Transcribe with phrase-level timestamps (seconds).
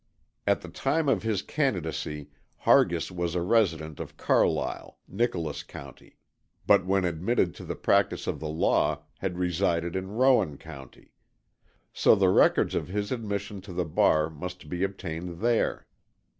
[0.47, 2.31] At the time of his candidacy
[2.65, 6.17] Hargis was a resident of Carlisle, Nicholas County,
[6.65, 11.11] but when admitted to the practice of the law had resided in Rowan County.
[11.93, 15.85] So the records of his admission to the bar must be obtained there.